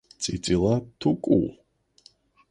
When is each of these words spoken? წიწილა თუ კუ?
წიწილა 0.25 0.71
თუ 1.05 1.11
კუ? 1.27 1.37